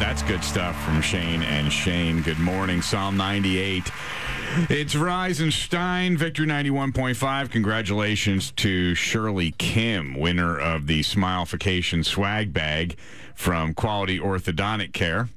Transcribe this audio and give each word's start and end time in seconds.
That's 0.00 0.22
good 0.22 0.42
stuff 0.42 0.82
from 0.84 1.00
Shane 1.02 1.42
and 1.42 1.70
Shane. 1.72 2.22
Good 2.22 2.38
morning, 2.38 2.82
Psalm 2.82 3.16
98. 3.16 3.84
It's 4.68 4.94
Reisenstein, 4.94 6.16
Victory 6.16 6.46
91.5. 6.46 7.50
Congratulations 7.50 8.50
to 8.56 8.94
Shirley 8.96 9.52
Kim, 9.58 10.18
winner 10.18 10.58
of 10.58 10.86
the 10.88 11.00
Smileification 11.00 12.04
swag 12.04 12.52
bag 12.52 12.96
from 13.36 13.74
Quality 13.74 14.18
Orthodontic 14.18 14.92
Care. 14.92 15.28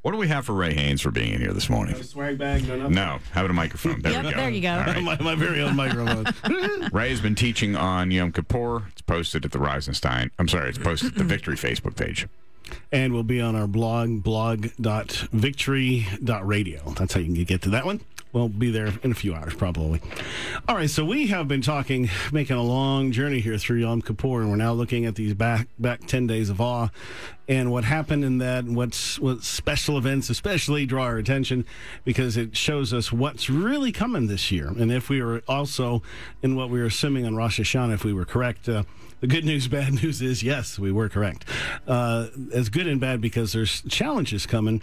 What 0.00 0.10
do 0.12 0.16
we 0.18 0.26
have 0.28 0.46
for 0.46 0.54
Ray 0.54 0.74
Haynes 0.74 1.00
for 1.00 1.12
being 1.12 1.34
in 1.34 1.40
here 1.40 1.52
this 1.52 1.70
morning? 1.70 1.94
No 1.94 2.02
swag 2.02 2.38
bag, 2.38 2.66
no 2.66 2.76
nothing. 2.76 2.94
No, 2.94 3.18
having 3.30 3.50
a 3.52 3.54
microphone. 3.54 4.00
There 4.02 4.10
Yep, 4.12 4.24
we 4.24 4.30
go. 4.32 4.36
there 4.36 4.50
you 4.50 4.60
go. 4.62 4.72
All 4.72 4.78
right. 4.80 5.02
my, 5.02 5.20
my 5.20 5.34
very 5.36 5.60
own 5.62 5.76
microphone. 5.76 6.24
Ray 6.92 7.10
has 7.10 7.20
been 7.20 7.36
teaching 7.36 7.76
on 7.76 8.10
Yom 8.10 8.32
Kippur. 8.32 8.88
It's 8.90 9.02
posted 9.02 9.44
at 9.44 9.52
the 9.52 9.58
Reisenstein. 9.58 10.30
I'm 10.40 10.48
sorry, 10.48 10.70
it's 10.70 10.78
posted 10.78 11.12
at 11.12 11.18
the 11.18 11.24
Victory 11.24 11.54
Facebook 11.56 11.94
page. 11.96 12.26
And 12.90 13.12
we'll 13.12 13.22
be 13.22 13.40
on 13.40 13.54
our 13.56 13.66
blog, 13.66 14.22
blog.victory.radio. 14.22 16.94
That's 16.96 17.14
how 17.14 17.20
you 17.20 17.34
can 17.34 17.44
get 17.44 17.62
to 17.62 17.70
that 17.70 17.84
one. 17.84 18.00
We'll 18.32 18.48
be 18.48 18.70
there 18.70 18.88
in 19.02 19.10
a 19.10 19.14
few 19.14 19.34
hours, 19.34 19.52
probably. 19.52 20.00
All 20.66 20.74
right, 20.74 20.88
so 20.88 21.04
we 21.04 21.26
have 21.26 21.48
been 21.48 21.60
talking, 21.60 22.08
making 22.32 22.56
a 22.56 22.62
long 22.62 23.12
journey 23.12 23.40
here 23.40 23.58
through 23.58 23.80
Yom 23.80 24.00
Kippur, 24.00 24.40
and 24.40 24.48
we're 24.48 24.56
now 24.56 24.72
looking 24.72 25.04
at 25.04 25.16
these 25.16 25.34
back 25.34 25.68
back 25.78 26.06
ten 26.06 26.26
days 26.26 26.48
of 26.48 26.58
awe, 26.58 26.88
and 27.46 27.70
what 27.70 27.84
happened 27.84 28.24
in 28.24 28.38
that, 28.38 28.64
what's 28.64 29.18
what 29.18 29.42
special 29.42 29.98
events 29.98 30.30
especially 30.30 30.86
draw 30.86 31.04
our 31.04 31.18
attention 31.18 31.66
because 32.04 32.38
it 32.38 32.56
shows 32.56 32.94
us 32.94 33.12
what's 33.12 33.50
really 33.50 33.92
coming 33.92 34.28
this 34.28 34.50
year, 34.50 34.68
and 34.68 34.90
if 34.90 35.10
we 35.10 35.20
were 35.20 35.42
also 35.46 36.02
in 36.42 36.56
what 36.56 36.70
we 36.70 36.80
were 36.80 36.86
assuming 36.86 37.26
on 37.26 37.36
Rosh 37.36 37.60
Hashanah, 37.60 37.92
if 37.92 38.04
we 38.04 38.14
were 38.14 38.24
correct. 38.24 38.66
Uh, 38.66 38.84
the 39.20 39.26
good 39.26 39.44
news, 39.44 39.68
bad 39.68 40.02
news 40.02 40.22
is 40.22 40.42
yes, 40.42 40.78
we 40.78 40.90
were 40.90 41.10
correct. 41.10 41.44
Uh, 41.86 42.28
as 42.52 42.70
good 42.70 42.86
and 42.86 42.98
bad 42.98 43.20
because 43.20 43.52
there's 43.52 43.82
challenges 43.82 44.46
coming 44.46 44.80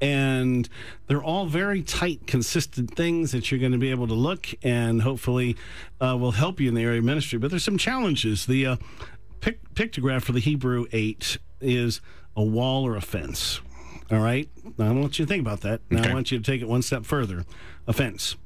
and 0.00 0.68
they're 1.06 1.22
all 1.22 1.46
very 1.46 1.82
tight, 1.82 2.26
consistent 2.26 2.94
things 2.96 3.32
that 3.32 3.50
you're 3.50 3.60
going 3.60 3.72
to 3.72 3.78
be 3.78 3.90
able 3.90 4.06
to 4.08 4.14
look 4.14 4.48
and 4.62 5.02
hopefully 5.02 5.56
uh, 6.00 6.16
will 6.18 6.32
help 6.32 6.60
you 6.60 6.68
in 6.68 6.74
the 6.74 6.82
area 6.82 6.98
of 6.98 7.04
ministry. 7.04 7.38
But 7.38 7.50
there's 7.50 7.64
some 7.64 7.78
challenges. 7.78 8.46
The 8.46 8.66
uh, 8.66 8.76
pic- 9.40 9.74
pictograph 9.74 10.22
for 10.22 10.32
the 10.32 10.40
Hebrew 10.40 10.86
eight 10.92 11.38
is 11.60 12.00
a 12.36 12.42
wall 12.42 12.86
or 12.86 12.96
a 12.96 13.00
fence. 13.00 13.60
All 14.10 14.18
right. 14.20 14.48
Now 14.78 14.88
I 14.88 14.92
want 14.92 15.18
you 15.18 15.24
to 15.24 15.28
think 15.28 15.40
about 15.42 15.60
that. 15.60 15.80
Now 15.90 16.00
Okay. 16.00 16.10
I 16.10 16.14
want 16.14 16.32
you 16.32 16.38
to 16.38 16.44
take 16.44 16.60
it 16.62 16.68
one 16.68 16.82
step 16.82 17.04
further. 17.04 17.44
Offense 17.86 18.36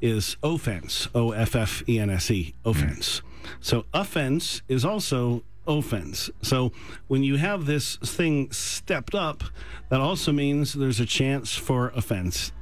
is 0.00 0.36
offense. 0.42 1.08
O 1.14 1.32
F 1.32 1.54
F 1.54 1.82
E 1.88 1.98
N 1.98 2.10
S 2.10 2.30
E. 2.30 2.54
Offense. 2.64 3.22
So 3.60 3.84
offense 3.92 4.62
is 4.68 4.84
also 4.84 5.42
offense. 5.78 6.30
So 6.42 6.72
when 7.08 7.22
you 7.22 7.36
have 7.36 7.66
this 7.66 7.96
thing 7.96 8.50
stepped 8.52 9.14
up, 9.14 9.44
that 9.88 10.00
also 10.00 10.32
means 10.32 10.72
there's 10.72 11.00
a 11.00 11.06
chance 11.06 11.54
for 11.54 11.88
offense. 11.90 12.52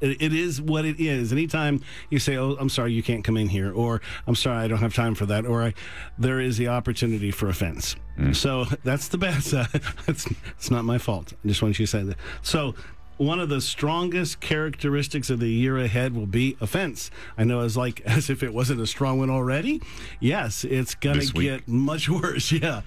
It, 0.00 0.22
it 0.22 0.32
is 0.32 0.60
what 0.60 0.84
it 0.84 1.00
is. 1.00 1.32
Anytime 1.32 1.80
you 2.10 2.18
say, 2.18 2.36
"Oh, 2.36 2.56
I'm 2.60 2.68
sorry, 2.68 2.92
you 2.92 3.02
can't 3.02 3.24
come 3.24 3.36
in 3.36 3.48
here," 3.48 3.72
or 3.72 4.00
"I'm 4.26 4.36
sorry, 4.36 4.58
I 4.58 4.68
don't 4.68 4.78
have 4.78 4.94
time 4.94 5.14
for 5.14 5.26
that," 5.26 5.44
or 5.44 5.62
I, 5.62 5.74
there 6.18 6.40
is 6.40 6.56
the 6.56 6.68
opportunity 6.68 7.30
for 7.30 7.48
offense. 7.48 7.96
Mm. 8.16 8.34
So 8.34 8.64
that's 8.84 9.08
the 9.08 9.18
bad 9.18 9.42
side. 9.42 9.68
it's, 10.06 10.26
it's 10.56 10.70
not 10.70 10.84
my 10.84 10.98
fault. 10.98 11.32
I 11.44 11.48
just 11.48 11.62
want 11.62 11.78
you 11.78 11.86
to 11.86 11.90
say 11.90 12.02
that. 12.04 12.16
So 12.42 12.74
one 13.18 13.40
of 13.40 13.48
the 13.48 13.60
strongest 13.60 14.40
characteristics 14.40 15.28
of 15.28 15.40
the 15.40 15.50
year 15.50 15.76
ahead 15.76 16.14
will 16.14 16.26
be 16.26 16.56
offense. 16.60 17.10
I 17.36 17.44
know 17.44 17.60
it's 17.60 17.76
like 17.76 18.00
as 18.06 18.30
if 18.30 18.42
it 18.42 18.54
wasn't 18.54 18.80
a 18.80 18.86
strong 18.86 19.18
one 19.18 19.30
already. 19.30 19.82
Yes, 20.20 20.64
it's 20.64 20.94
gonna 20.94 21.26
get 21.26 21.68
much 21.68 22.08
worse. 22.08 22.50
Yeah, 22.50 22.82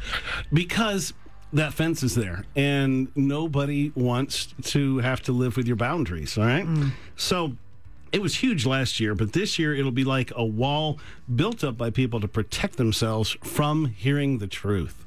because 0.51 1.13
that 1.53 1.73
fence 1.73 2.01
is 2.01 2.15
there, 2.15 2.45
and 2.55 3.09
nobody 3.15 3.91
wants 3.93 4.53
to 4.63 4.99
have 4.99 5.21
to 5.23 5.33
live 5.33 5.57
with 5.57 5.67
your 5.67 5.75
boundaries. 5.75 6.38
All 6.38 6.45
right, 6.45 6.66
mm. 6.66 6.91
so. 7.16 7.53
It 8.13 8.21
was 8.21 8.35
huge 8.35 8.66
last 8.66 8.99
year, 8.99 9.16
but 9.16 9.31
this 9.31 9.57
year 9.57 9.73
it'll 9.73 9.89
be 9.89 10.03
like 10.03 10.33
a 10.35 10.43
wall 10.43 11.00
built 11.33 11.63
up 11.63 11.77
by 11.77 11.91
people 11.91 12.19
to 12.19 12.27
protect 12.27 12.75
themselves 12.75 13.38
from 13.41 13.85
hearing 13.85 14.39
the 14.39 14.47
truth. 14.47 15.06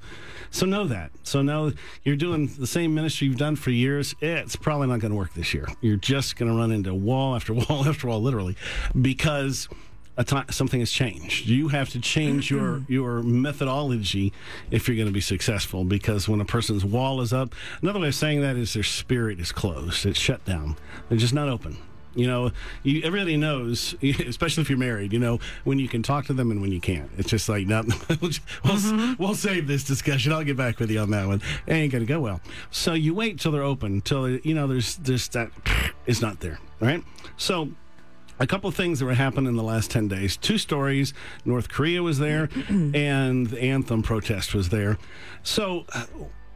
So 0.55 0.67
know 0.67 0.87
that. 0.87 1.11
So 1.25 1.43
know 1.43 1.73
you're 2.05 2.15
doing 2.15 2.47
the 2.47 2.67
same 2.69 2.95
ministry 2.95 3.27
you've 3.27 3.39
done 3.39 3.57
for 3.57 3.71
years. 3.71 4.15
It's 4.21 4.55
probably 4.55 4.87
not 4.87 5.01
going 5.01 5.11
to 5.11 5.17
work 5.17 5.35
this 5.35 5.53
year. 5.53 5.67
You're 5.81 5.97
just 5.97 6.37
going 6.37 6.49
to 6.49 6.57
run 6.57 6.71
into 6.71 6.95
wall 6.95 7.35
after 7.35 7.53
wall 7.55 7.89
after 7.89 8.07
wall, 8.07 8.23
literally, 8.23 8.57
because 9.03 9.69
a 10.17 10.45
something 10.53 10.79
has 10.79 10.93
changed. 10.93 11.47
You 11.47 11.69
have 11.69 11.89
to 11.91 12.01
change 12.01 12.53
your 12.53 12.75
mm-hmm. 12.75 12.93
your 12.93 13.25
methodology 13.25 14.33
if 14.71 14.87
you're 14.87 14.97
going 14.97 15.09
to 15.09 15.13
be 15.13 15.21
successful. 15.21 15.83
Because 15.83 16.29
when 16.29 16.41
a 16.41 16.45
person's 16.45 16.85
wall 16.85 17.21
is 17.21 17.33
up, 17.33 17.53
another 17.83 17.99
way 17.99 18.09
of 18.09 18.15
saying 18.15 18.41
that 18.43 18.55
is 18.55 18.75
their 18.75 18.85
spirit 18.85 19.41
is 19.41 19.51
closed. 19.51 20.07
It's 20.07 20.21
shut 20.21 20.45
down. 20.45 20.77
They're 21.09 21.19
just 21.19 21.35
not 21.35 21.49
open. 21.49 21.79
You 22.15 22.27
know, 22.27 22.51
you, 22.83 23.03
everybody 23.05 23.37
knows, 23.37 23.95
especially 24.03 24.63
if 24.63 24.71
you're 24.71 24.79
married, 24.79 25.13
you 25.13 25.19
know, 25.19 25.41
when 25.65 25.79
you 25.79 25.89
can 25.89 26.03
talk 26.03 26.27
to 26.27 26.33
them 26.33 26.51
and 26.51 26.61
when 26.61 26.73
you 26.73 26.81
can't. 26.81 27.11
It's 27.19 27.31
just 27.31 27.49
like, 27.49 27.67
not, 27.67 27.87
we'll, 28.65 29.17
we'll 29.19 29.35
save 29.35 29.67
this 29.67 29.85
discussion. 29.85 30.33
I'll 30.33 30.45
get 30.45 30.57
back 30.57 30.79
with 30.79 30.91
you 30.91 31.01
on 31.01 31.11
that 31.11 31.27
one. 31.27 31.43
It 31.67 31.73
ain't 31.73 31.93
going 31.93 32.05
to 32.05 32.09
go 32.09 32.21
well. 32.21 32.41
So 32.71 32.95
you 32.95 33.15
wait 33.15 33.41
till 33.41 33.53
they're 33.53 33.63
open, 33.63 34.01
till, 34.01 34.29
you 34.29 34.55
know, 34.55 34.67
there's 34.67 34.97
this, 34.97 35.29
that 35.29 35.51
is 36.07 36.23
not 36.23 36.41
there. 36.41 36.59
Right. 36.81 37.03
So 37.37 37.71
a 38.41 38.47
couple 38.47 38.69
of 38.69 38.75
things 38.75 38.99
that 38.99 39.07
were 39.07 39.15
happening 39.15 39.47
in 39.47 39.57
the 39.57 39.63
last 39.63 39.91
10 39.91 40.09
days. 40.09 40.37
Two 40.37 40.59
stories. 40.59 41.15
North 41.45 41.69
Korea 41.69 42.03
was 42.03 42.19
there, 42.19 42.49
and 42.69 43.47
the 43.47 43.61
anthem 43.61 44.03
protest 44.03 44.55
was 44.55 44.71
there. 44.71 44.99
So, 45.43 45.85
uh, 45.93 46.07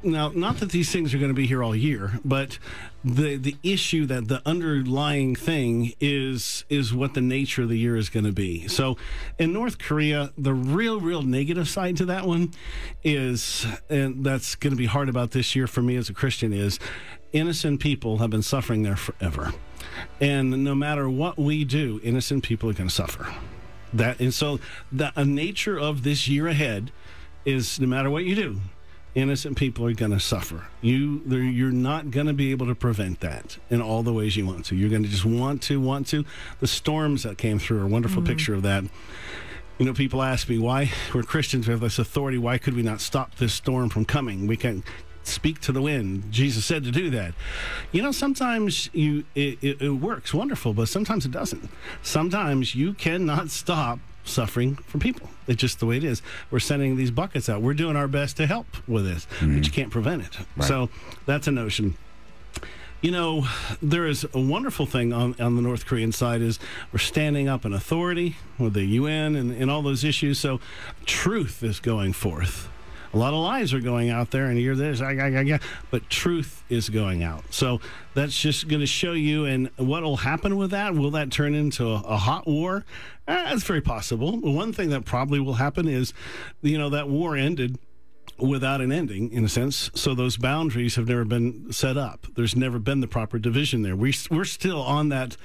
now, 0.03 0.28
not 0.28 0.59
that 0.59 0.70
these 0.70 0.91
things 0.91 1.12
are 1.12 1.19
going 1.19 1.31
to 1.31 1.34
be 1.34 1.47
here 1.47 1.62
all 1.62 1.75
year, 1.75 2.20
but 2.25 2.59
the 3.04 3.36
the 3.36 3.56
issue 3.64 4.06
that 4.06 4.28
the 4.28 4.41
underlying 4.47 5.34
thing 5.34 5.92
is 6.00 6.64
is 6.69 6.94
what 6.94 7.14
the 7.14 7.20
nature 7.20 7.62
of 7.62 7.69
the 7.69 7.78
year 7.78 7.97
is 7.97 8.08
going 8.08 8.25
to 8.25 8.32
be. 8.32 8.69
So, 8.69 8.97
in 9.38 9.53
North 9.53 9.78
Korea, 9.78 10.32
the 10.38 10.54
real 10.54 11.00
real 11.00 11.22
negative 11.22 11.69
side 11.69 11.97
to 11.97 12.04
that 12.06 12.26
one 12.26 12.53
is, 13.03 13.66
and 13.91 14.25
that's 14.25 14.54
going 14.54 14.72
to 14.72 14.76
be 14.76 14.87
hard 14.87 15.08
about 15.08 15.32
this 15.32 15.56
year 15.56 15.66
for 15.66 15.82
me 15.82 15.97
as 15.97 16.08
a 16.08 16.14
Christian 16.14 16.53
is, 16.53 16.78
innocent 17.32 17.81
people 17.81 18.19
have 18.19 18.31
been 18.31 18.42
suffering 18.42 18.84
there 18.84 18.97
forever, 18.97 19.53
and 20.20 20.62
no 20.62 20.76
matter 20.76 21.10
what 21.10 21.38
we 21.38 21.64
do, 21.64 22.00
innocent 22.04 22.44
people 22.44 22.70
are 22.70 22.75
going 22.75 22.88
to 22.88 22.94
suffer. 22.94 23.34
That 23.92 24.20
and 24.20 24.32
so 24.32 24.60
the 24.92 25.10
nature 25.25 25.76
of 25.76 26.04
this 26.04 26.28
year 26.28 26.47
ahead 26.47 26.92
is 27.44 27.81
no 27.81 27.88
matter 27.88 28.10
what 28.10 28.25
you 28.25 28.37
do, 28.37 28.60
innocent 29.19 29.56
people 29.56 29.84
are 29.84 29.93
going 29.93 30.12
to 30.12 30.21
suffer. 30.21 30.67
You 30.81 31.23
you're 31.27 31.73
not 31.73 32.11
going 32.11 32.27
to 32.27 32.33
be 32.33 32.53
able 32.53 32.67
to 32.67 32.75
prevent 32.75 33.21
that 33.21 33.59
in 33.69 33.83
all 33.83 34.03
the 34.03 34.12
ways 34.12 34.37
you 34.37 34.47
want 34.47 34.65
to. 34.67 34.77
You're 34.77 34.91
going 34.91 35.03
to 35.03 35.09
just 35.09 35.25
want 35.25 35.62
to 35.65 35.81
want 35.81 36.06
to. 36.09 36.25
The 36.61 36.69
storms 36.69 37.25
that 37.25 37.37
came 37.37 37.59
through 37.59 37.81
are 37.81 37.84
a 37.84 37.89
wonderful 37.89 38.23
mm-hmm. 38.23 38.33
picture 38.33 38.55
of 38.55 38.62
that. 38.62 38.84
You 39.79 39.87
know, 39.87 39.93
people 39.93 40.23
ask 40.23 40.49
me 40.49 40.59
why 40.59 40.91
we're 41.15 41.23
Christians, 41.23 41.67
we 41.67 41.73
have 41.73 41.81
this 41.81 41.99
authority. 41.99 42.39
Why 42.39 42.59
could 42.59 42.75
we 42.75 42.83
not 42.83 43.01
stop 43.01 43.37
this 43.37 43.55
storm 43.55 43.91
from 43.91 44.05
coming? 44.05 44.47
We 44.47 44.56
can 44.56 44.83
speak 45.23 45.61
to 45.61 45.73
the 45.73 45.83
wind. 45.83 46.31
Jesus 46.31 46.65
said 46.65 46.85
to 46.85 46.91
do 46.91 47.11
that. 47.11 47.35
You 47.93 48.03
know, 48.03 48.12
sometimes 48.12 48.89
you 48.93 49.25
it, 49.35 49.59
it, 49.62 49.83
it 49.83 49.91
works 49.91 50.33
wonderful, 50.33 50.75
but 50.75 50.89
sometimes 50.89 51.27
it 51.27 51.33
doesn't. 51.33 51.69
Sometimes 52.03 52.75
you 52.75 52.95
cannot 52.95 53.50
stop 53.62 53.99
suffering 54.28 54.77
from 54.77 55.00
people. 55.00 55.31
It's 55.47 55.61
just 55.61 55.81
the 55.81 55.87
way 55.87 55.97
it 55.97 56.05
is. 56.05 56.22
We're 56.50 56.59
sending 56.59 56.97
these 56.97 57.11
buckets 57.11 57.49
out. 57.49 57.62
We're 57.62 57.75
doing 57.75 57.97
our 57.97 58.09
best 58.09 58.37
to 58.39 58.47
help 58.47 58.66
with 58.87 59.05
this, 59.05 59.27
but 59.41 59.43
you 59.43 59.49
mm-hmm. 59.49 59.72
can't 59.72 59.91
prevent 59.91 60.22
it. 60.22 60.39
So 60.65 60.91
that's 61.27 61.47
a 61.47 61.53
notion. 61.53 61.97
You 63.00 63.12
know, 63.12 63.47
there 63.81 64.06
is 64.06 64.27
a 64.34 64.41
wonderful 64.41 64.84
thing 64.84 65.12
on, 65.12 65.37
on 65.38 65.55
the 65.55 65.62
North 65.62 65.87
Korean 65.87 66.11
side 66.11 66.43
is 66.43 66.59
we're 66.93 66.99
standing 66.99 67.49
up 67.49 67.65
in 67.65 67.72
authority 67.72 68.37
with 68.59 68.75
the 68.75 68.84
UN 68.84 69.37
and, 69.37 69.53
and 69.53 69.71
all 69.71 69.83
those 69.83 70.03
issues. 70.03 70.41
So 70.41 70.59
truth 71.06 71.62
is 71.62 71.78
going 71.78 72.12
forth. 72.12 72.69
A 73.14 73.16
lot 73.16 73.32
of 73.32 73.41
lies 73.41 73.72
are 73.72 73.80
going 73.80 74.10
out 74.10 74.30
there, 74.30 74.46
and 74.46 74.60
you're 74.60 74.76
this, 74.76 75.00
ah, 75.00 75.12
ah, 75.19 75.54
ah, 75.54 75.58
but 75.91 76.08
truth 76.10 76.62
is 76.69 76.90
going 76.90 77.22
out. 77.22 77.43
So 77.50 77.81
that's 78.14 78.38
just 78.38 78.69
going 78.69 78.81
to 78.81 78.87
show 78.87 79.12
you, 79.12 79.46
and 79.46 79.70
what 79.76 80.02
will 80.02 80.19
happen 80.19 80.56
with 80.56 80.72
that? 80.72 80.94
Will 80.94 81.12
that 81.12 81.31
turn 81.31 81.55
into 81.55 81.87
a, 81.87 82.02
a 82.02 82.16
hot 82.16 82.46
war? 82.46 82.84
Eh, 83.26 83.44
that's 83.50 83.62
very 83.62 83.81
possible. 83.81 84.38
One 84.38 84.72
thing 84.72 84.90
that 84.90 85.05
probably 85.05 85.40
will 85.40 85.55
happen 85.55 85.88
is, 85.88 86.12
you 86.60 86.76
know, 86.76 86.90
that 86.90 87.08
war 87.08 87.37
ended 87.37 87.78
without 88.38 88.81
an 88.81 88.93
ending 88.93 89.32
in 89.32 89.44
a 89.44 89.49
sense. 89.49 89.90
So 89.94 90.14
those 90.14 90.37
boundaries 90.37 90.96
have 90.96 91.08
never 91.08 91.25
been 91.25 91.73
set 91.73 91.96
up. 91.96 92.26
There's 92.35 92.56
never 92.56 92.79
been 92.79 93.00
the 93.00 93.06
proper 93.06 93.38
division 93.38 93.82
there. 93.82 93.96
We, 93.96 94.14
we're 94.31 94.44
still 94.44 94.82
on 94.82 95.08
that 95.11 95.37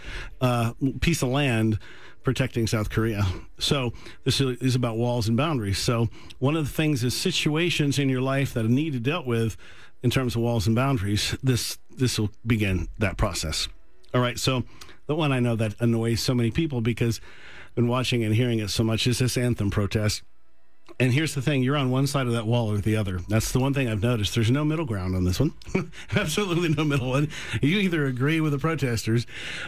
uh, 0.41 0.73
piece 1.01 1.21
of 1.21 1.29
land 1.29 1.79
protecting 2.23 2.67
south 2.67 2.89
korea. 2.89 3.25
So 3.59 3.91
this 4.23 4.39
is 4.39 4.75
about 4.75 4.97
walls 4.97 5.27
and 5.27 5.35
boundaries. 5.35 5.77
So 5.77 6.07
one 6.39 6.55
of 6.55 6.65
the 6.65 6.71
things 6.71 7.03
is 7.03 7.13
situations 7.13 7.99
in 7.99 8.07
your 8.07 8.21
life 8.21 8.53
that 8.53 8.63
need 8.65 8.93
to 8.93 8.99
dealt 8.99 9.25
with 9.25 9.57
in 10.01 10.09
terms 10.09 10.35
of 10.35 10.41
walls 10.41 10.67
and 10.67 10.75
boundaries 10.75 11.35
this 11.43 11.77
this 11.97 12.17
will 12.17 12.31
begin 12.45 12.87
that 12.99 13.17
process. 13.17 13.67
All 14.13 14.21
right. 14.21 14.39
So 14.39 14.63
the 15.07 15.15
one 15.15 15.31
i 15.31 15.39
know 15.39 15.55
that 15.55 15.79
annoys 15.79 16.21
so 16.21 16.33
many 16.33 16.51
people 16.51 16.81
because 16.81 17.19
i've 17.67 17.75
been 17.75 17.87
watching 17.87 18.23
and 18.23 18.35
hearing 18.35 18.59
it 18.59 18.69
so 18.69 18.83
much 18.83 19.07
is 19.07 19.19
this 19.19 19.37
anthem 19.37 19.69
protest 19.69 20.23
And 20.99 21.11
here's 21.11 21.33
the 21.33 21.41
thing 21.41 21.63
you're 21.63 21.75
on 21.75 21.89
one 21.89 22.07
side 22.07 22.27
of 22.27 22.33
that 22.33 22.45
wall 22.45 22.71
or 22.71 22.77
the 22.77 22.95
other. 22.95 23.19
That's 23.27 23.51
the 23.51 23.59
one 23.59 23.73
thing 23.73 23.89
I've 23.89 24.01
noticed. 24.01 24.35
There's 24.35 24.51
no 24.51 24.63
middle 24.63 24.85
ground 24.85 25.15
on 25.15 25.23
this 25.23 25.39
one. 25.39 25.53
Absolutely 26.15 26.69
no 26.69 26.83
middle 26.83 27.09
one. 27.09 27.29
You 27.61 27.79
either 27.79 28.05
agree 28.05 28.41
with 28.41 28.51
the 28.51 28.59
protesters 28.59 29.25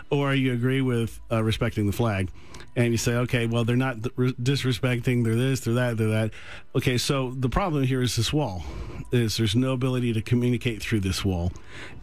or 0.09 0.35
you 0.35 0.53
agree 0.53 0.81
with 0.81 1.19
uh, 1.31 1.43
respecting 1.43 1.87
the 1.87 1.93
flag. 1.93 2.29
And 2.77 2.91
you 2.91 2.97
say, 2.97 3.13
okay, 3.15 3.47
well, 3.47 3.63
they're 3.63 3.77
not 3.77 3.97
disrespecting, 3.99 5.23
they're 5.23 5.35
this, 5.35 5.61
they're 5.61 5.73
that, 5.75 5.97
they're 5.97 6.09
that. 6.09 6.31
Okay, 6.75 6.97
so 6.97 7.31
the 7.31 7.49
problem 7.49 7.83
here 7.83 8.01
is 8.01 8.17
this 8.17 8.33
wall. 8.33 8.63
Is 9.11 9.37
there's 9.37 9.55
no 9.55 9.71
ability 9.71 10.11
to 10.13 10.21
communicate 10.21 10.81
through 10.81 10.99
this 10.99 11.23
wall. 11.23 11.53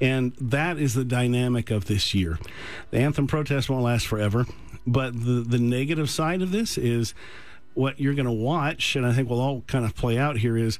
And 0.01 0.35
that 0.41 0.79
is 0.79 0.95
the 0.95 1.05
dynamic 1.05 1.71
of 1.71 1.87
this 1.87 2.15
year. 2.15 2.39
The 2.91 2.99
anthem 2.99 3.27
protest 3.27 3.69
won't 3.69 3.85
last 3.85 4.07
forever, 4.07 4.47
but 4.87 5.13
the, 5.15 5.45
the 5.47 5.59
negative 5.59 6.09
side 6.09 6.41
of 6.41 6.53
this 6.53 6.79
is 6.79 7.13
what 7.75 8.01
you're 8.01 8.15
going 8.15 8.27
to 8.27 8.33
watch, 8.33 8.97
and 8.97 9.07
I 9.07 9.13
think 9.13 9.29
will 9.29 9.41
all 9.41 9.63
kind 9.63 9.85
of 9.85 9.95
play 9.95 10.19
out 10.19 10.39
here 10.39 10.57
is 10.57 10.79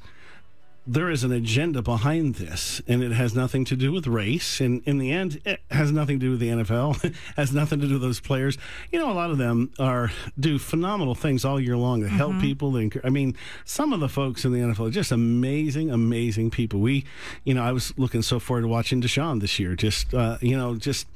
there 0.85 1.09
is 1.09 1.23
an 1.23 1.31
agenda 1.31 1.81
behind 1.81 2.35
this, 2.35 2.81
and 2.87 3.01
it 3.01 3.13
has 3.13 3.33
nothing 3.33 3.63
to 3.65 3.75
do 3.75 3.91
with 3.91 4.05
race. 4.05 4.59
And 4.59 4.81
in 4.85 4.97
the 4.97 5.11
end, 5.11 5.39
it 5.45 5.61
has 5.71 5.91
nothing 5.91 6.19
to 6.19 6.25
do 6.25 6.31
with 6.31 6.39
the 6.41 6.49
NFL. 6.49 7.15
has 7.37 7.53
nothing 7.53 7.79
to 7.79 7.87
do 7.87 7.93
with 7.93 8.01
those 8.01 8.19
players. 8.19 8.57
You 8.91 8.99
know, 8.99 9.09
a 9.09 9.13
lot 9.13 9.31
of 9.31 9.37
them 9.37 9.71
are 9.79 10.11
do 10.37 10.59
phenomenal 10.59 11.15
things 11.15 11.45
all 11.45 11.59
year 11.59 11.77
long 11.77 12.01
to 12.01 12.09
help 12.09 12.33
mm-hmm. 12.33 12.41
people. 12.41 13.01
I 13.03 13.09
mean, 13.09 13.37
some 13.63 13.93
of 13.93 14.01
the 14.01 14.09
folks 14.09 14.43
in 14.43 14.51
the 14.51 14.59
NFL 14.59 14.89
are 14.89 14.91
just 14.91 15.11
amazing, 15.11 15.89
amazing 15.89 16.51
people. 16.51 16.81
We, 16.81 17.05
you 17.45 17.53
know, 17.53 17.63
I 17.63 17.71
was 17.71 17.97
looking 17.97 18.21
so 18.21 18.39
forward 18.39 18.63
to 18.63 18.67
watching 18.67 19.01
Deshaun 19.01 19.39
this 19.39 19.59
year. 19.59 19.75
Just, 19.75 20.13
uh, 20.13 20.37
you 20.41 20.57
know, 20.57 20.75
just 20.75 21.07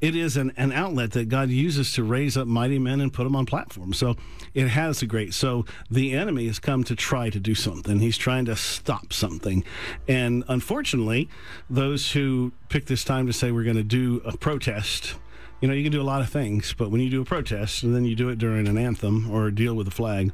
it 0.00 0.14
is 0.14 0.36
an, 0.36 0.52
an 0.56 0.70
outlet 0.70 1.12
that 1.12 1.28
God 1.28 1.50
uses 1.50 1.92
to 1.94 2.04
raise 2.04 2.36
up 2.36 2.46
mighty 2.46 2.78
men 2.78 3.00
and 3.00 3.12
put 3.12 3.24
them 3.24 3.34
on 3.34 3.46
platforms. 3.46 3.98
So 3.98 4.16
it 4.54 4.68
has 4.68 5.02
a 5.02 5.06
great. 5.06 5.34
So 5.34 5.64
the 5.90 6.12
enemy 6.12 6.46
has 6.46 6.60
come 6.60 6.84
to 6.84 6.94
try 6.94 7.30
to 7.30 7.40
do 7.40 7.56
something. 7.56 7.98
He's 7.98 8.16
trying 8.16 8.44
to 8.44 8.54
stop 8.54 9.07
something. 9.12 9.64
And 10.06 10.44
unfortunately, 10.48 11.28
those 11.68 12.12
who 12.12 12.52
pick 12.68 12.86
this 12.86 13.04
time 13.04 13.26
to 13.26 13.32
say 13.32 13.50
we're 13.50 13.64
going 13.64 13.76
to 13.76 13.82
do 13.82 14.20
a 14.24 14.36
protest, 14.36 15.14
you 15.60 15.68
know, 15.68 15.74
you 15.74 15.82
can 15.82 15.92
do 15.92 16.00
a 16.00 16.04
lot 16.04 16.20
of 16.20 16.30
things, 16.30 16.74
but 16.76 16.90
when 16.90 17.00
you 17.00 17.10
do 17.10 17.22
a 17.22 17.24
protest 17.24 17.82
and 17.82 17.94
then 17.94 18.04
you 18.04 18.14
do 18.14 18.28
it 18.28 18.38
during 18.38 18.68
an 18.68 18.78
anthem 18.78 19.30
or 19.30 19.50
deal 19.50 19.74
with 19.74 19.88
a 19.88 19.92
flag, 19.92 20.32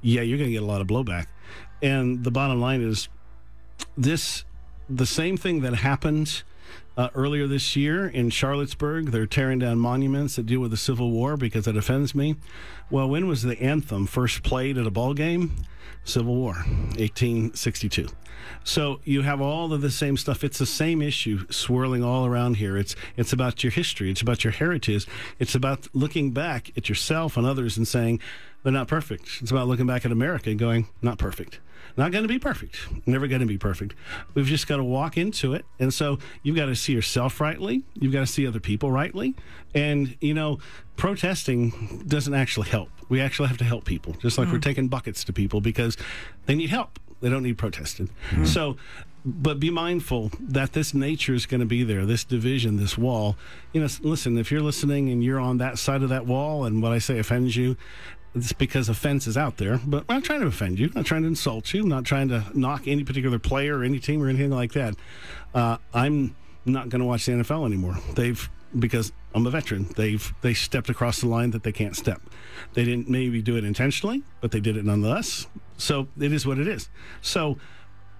yeah, 0.00 0.22
you're 0.22 0.38
going 0.38 0.48
to 0.48 0.54
get 0.54 0.62
a 0.62 0.66
lot 0.66 0.80
of 0.80 0.86
blowback. 0.86 1.26
And 1.82 2.24
the 2.24 2.30
bottom 2.30 2.60
line 2.60 2.80
is 2.80 3.08
this 3.96 4.44
the 4.88 5.06
same 5.06 5.36
thing 5.36 5.60
that 5.60 5.74
happened 5.74 6.42
uh, 6.96 7.08
earlier 7.14 7.46
this 7.46 7.76
year 7.76 8.06
in 8.06 8.30
Charlottesburg. 8.30 9.10
They're 9.10 9.26
tearing 9.26 9.58
down 9.58 9.78
monuments 9.78 10.36
that 10.36 10.46
deal 10.46 10.60
with 10.60 10.70
the 10.70 10.76
Civil 10.76 11.10
War 11.10 11.36
because 11.36 11.66
it 11.66 11.76
offends 11.76 12.14
me. 12.14 12.36
Well, 12.90 13.08
when 13.08 13.26
was 13.26 13.42
the 13.42 13.60
anthem 13.60 14.06
first 14.06 14.42
played 14.42 14.78
at 14.78 14.86
a 14.86 14.90
ball 14.90 15.14
game? 15.14 15.52
Civil 16.04 16.34
War, 16.34 16.54
1862. 16.96 18.08
So 18.64 19.00
you 19.04 19.22
have 19.22 19.40
all 19.40 19.72
of 19.72 19.80
the 19.80 19.90
same 19.90 20.16
stuff. 20.16 20.42
It's 20.44 20.58
the 20.58 20.66
same 20.66 21.00
issue 21.00 21.46
swirling 21.50 22.02
all 22.02 22.26
around 22.26 22.56
here. 22.56 22.76
It's 22.76 22.96
it's 23.16 23.32
about 23.32 23.62
your 23.62 23.70
history. 23.70 24.10
It's 24.10 24.20
about 24.20 24.44
your 24.44 24.52
heritage. 24.52 25.06
It's 25.38 25.54
about 25.54 25.88
looking 25.94 26.32
back 26.32 26.70
at 26.76 26.88
yourself 26.88 27.36
and 27.36 27.46
others 27.46 27.76
and 27.76 27.86
saying 27.86 28.20
they're 28.62 28.72
not 28.72 28.88
perfect. 28.88 29.38
It's 29.40 29.50
about 29.50 29.68
looking 29.68 29.86
back 29.86 30.04
at 30.04 30.12
America 30.12 30.50
and 30.50 30.58
going 30.58 30.88
not 31.00 31.18
perfect. 31.18 31.60
Not 31.96 32.10
going 32.10 32.24
to 32.24 32.28
be 32.28 32.38
perfect. 32.38 32.78
Never 33.06 33.26
going 33.26 33.40
to 33.40 33.46
be 33.46 33.58
perfect. 33.58 33.94
We've 34.34 34.46
just 34.46 34.66
got 34.66 34.78
to 34.78 34.84
walk 34.84 35.18
into 35.18 35.52
it. 35.52 35.66
And 35.78 35.92
so 35.92 36.18
you've 36.42 36.56
got 36.56 36.66
to 36.66 36.76
see 36.82 36.92
yourself 36.92 37.40
rightly. 37.40 37.84
You've 37.94 38.12
got 38.12 38.20
to 38.20 38.26
see 38.26 38.46
other 38.46 38.60
people 38.60 38.90
rightly. 38.90 39.34
And, 39.74 40.16
you 40.20 40.34
know, 40.34 40.58
protesting 40.96 42.04
doesn't 42.06 42.34
actually 42.34 42.68
help. 42.68 42.90
We 43.08 43.20
actually 43.20 43.48
have 43.48 43.58
to 43.58 43.64
help 43.64 43.84
people, 43.84 44.14
just 44.14 44.38
like 44.38 44.48
mm. 44.48 44.52
we're 44.52 44.58
taking 44.58 44.88
buckets 44.88 45.24
to 45.24 45.32
people 45.32 45.60
because 45.60 45.96
they 46.46 46.54
need 46.54 46.70
help. 46.70 46.98
They 47.20 47.30
don't 47.30 47.42
need 47.42 47.58
protesting. 47.58 48.10
Mm. 48.30 48.46
So, 48.46 48.76
but 49.24 49.60
be 49.60 49.70
mindful 49.70 50.32
that 50.40 50.72
this 50.72 50.92
nature 50.92 51.34
is 51.34 51.46
going 51.46 51.60
to 51.60 51.66
be 51.66 51.84
there, 51.84 52.04
this 52.04 52.24
division, 52.24 52.76
this 52.76 52.98
wall. 52.98 53.36
You 53.72 53.82
know, 53.82 53.88
listen, 54.00 54.36
if 54.38 54.50
you're 54.50 54.62
listening 54.62 55.10
and 55.10 55.22
you're 55.22 55.38
on 55.38 55.58
that 55.58 55.78
side 55.78 56.02
of 56.02 56.08
that 56.08 56.26
wall 56.26 56.64
and 56.64 56.82
what 56.82 56.92
I 56.92 56.98
say 56.98 57.18
offends 57.18 57.56
you, 57.56 57.76
it's 58.34 58.52
because 58.52 58.88
offense 58.88 59.26
is 59.26 59.36
out 59.36 59.58
there, 59.58 59.78
but 59.86 60.04
I'm 60.08 60.16
not 60.16 60.24
trying 60.24 60.40
to 60.40 60.46
offend 60.46 60.78
you. 60.78 60.86
I'm 60.86 60.92
not 60.96 61.04
trying 61.04 61.22
to 61.22 61.28
insult 61.28 61.72
you. 61.74 61.82
I'm 61.82 61.88
not 61.88 62.04
trying 62.04 62.28
to 62.28 62.44
knock 62.54 62.88
any 62.88 63.04
particular 63.04 63.38
player 63.38 63.78
or 63.78 63.84
any 63.84 64.00
team 64.00 64.22
or 64.22 64.28
anything 64.28 64.50
like 64.50 64.72
that. 64.72 64.94
Uh, 65.54 65.76
I'm 65.92 66.34
not 66.64 66.88
going 66.88 67.00
to 67.00 67.06
watch 67.06 67.26
the 67.26 67.32
NFL 67.32 67.66
anymore. 67.66 67.98
They've 68.14 68.48
because 68.78 69.12
I'm 69.34 69.46
a 69.46 69.50
veteran. 69.50 69.88
They've 69.96 70.32
they 70.40 70.54
stepped 70.54 70.88
across 70.88 71.20
the 71.20 71.28
line 71.28 71.50
that 71.50 71.62
they 71.62 71.72
can't 71.72 71.96
step. 71.96 72.22
They 72.74 72.84
didn't 72.84 73.08
maybe 73.08 73.42
do 73.42 73.56
it 73.56 73.64
intentionally, 73.64 74.22
but 74.40 74.50
they 74.50 74.60
did 74.60 74.76
it 74.76 74.84
nonetheless. 74.84 75.46
So 75.76 76.08
it 76.18 76.32
is 76.32 76.46
what 76.46 76.58
it 76.58 76.68
is. 76.68 76.88
So 77.20 77.58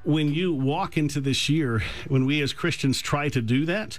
when 0.04 0.34
you 0.34 0.52
walk 0.52 0.96
into 0.96 1.20
this 1.20 1.48
year, 1.48 1.82
when 2.08 2.26
we 2.26 2.42
as 2.42 2.52
Christians 2.52 3.00
try 3.00 3.28
to 3.30 3.40
do 3.40 3.64
that, 3.66 3.98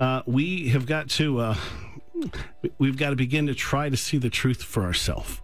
uh, 0.00 0.22
we 0.26 0.68
have 0.70 0.86
got 0.86 1.08
to 1.10 1.38
uh, 1.38 1.56
we've 2.78 2.96
got 2.96 3.10
to 3.10 3.16
begin 3.16 3.46
to 3.46 3.54
try 3.54 3.88
to 3.88 3.96
see 3.96 4.18
the 4.18 4.30
truth 4.30 4.62
for 4.62 4.84
ourselves 4.84 5.40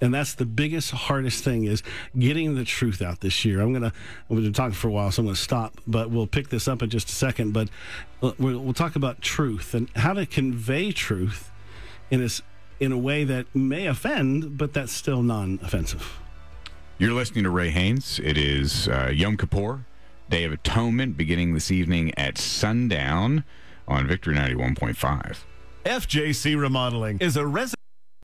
and 0.00 0.14
that's 0.14 0.34
the 0.34 0.46
biggest 0.46 0.90
hardest 0.92 1.44
thing 1.44 1.64
is 1.64 1.82
getting 2.18 2.54
the 2.54 2.64
truth 2.64 3.02
out 3.02 3.20
this 3.20 3.44
year. 3.44 3.60
I'm 3.60 3.72
gonna 3.72 3.92
we've 4.28 4.42
been 4.42 4.52
talking 4.52 4.72
for 4.74 4.88
a 4.88 4.90
while 4.90 5.10
so 5.10 5.22
i'm 5.22 5.26
gonna 5.26 5.36
stop 5.36 5.80
but 5.86 6.10
we'll 6.10 6.26
pick 6.26 6.48
this 6.48 6.66
up 6.68 6.82
in 6.82 6.90
just 6.90 7.08
a 7.08 7.12
second. 7.12 7.52
But 7.52 7.68
uh, 8.22 8.32
we'll 8.38 8.72
talk 8.74 8.96
about 8.96 9.20
truth 9.20 9.74
and 9.74 9.88
how 9.96 10.12
to 10.14 10.26
convey 10.26 10.92
truth 10.92 11.50
in 12.10 12.22
a, 12.22 12.28
in 12.82 12.92
a 12.92 12.98
way 12.98 13.24
that 13.24 13.46
may 13.54 13.86
offend 13.86 14.56
but 14.56 14.72
that's 14.72 14.92
still 14.92 15.22
non-offensive. 15.22 16.18
You're 16.98 17.14
listening 17.14 17.44
to 17.44 17.50
ray 17.50 17.70
haynes. 17.70 18.20
It 18.22 18.36
is 18.36 18.88
uh, 18.88 19.10
yom 19.12 19.36
kippur 19.36 19.84
day 20.30 20.44
of 20.44 20.52
atonement 20.52 21.16
beginning 21.16 21.54
this 21.54 21.70
evening 21.70 22.12
at 22.16 22.38
sundown 22.38 23.44
on 23.88 24.06
victory 24.06 24.36
91.5 24.36 25.38
fjc 25.84 26.60
remodeling 26.60 27.18
is 27.18 27.36
a 27.36 27.44
resident 27.44 27.79